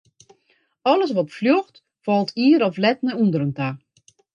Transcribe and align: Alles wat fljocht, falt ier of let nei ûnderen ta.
Alles 0.81 1.11
wat 1.15 1.31
fljocht, 1.37 1.75
falt 2.03 2.35
ier 2.45 2.61
of 2.67 2.75
let 2.85 2.99
nei 3.03 3.17
ûnderen 3.21 3.53
ta. 3.57 3.69